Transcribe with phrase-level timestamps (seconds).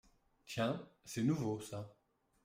[0.47, 1.95] Tiens, c’est nouveau, ça.